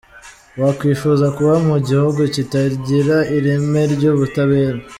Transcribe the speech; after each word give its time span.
Wakwifuza 0.61 1.25
kuba 1.37 1.53
mu 1.67 1.77
gihugu 1.87 2.21
kitagira 2.35 3.17
ireme 3.37 3.81
ry’ubutabera?. 3.93 4.79